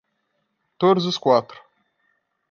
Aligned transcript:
Todos 0.79 1.05
os 1.05 1.15
quatro 1.15 1.61